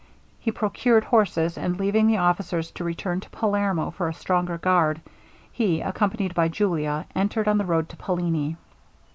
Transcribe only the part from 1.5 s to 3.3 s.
and leaving the officers to return to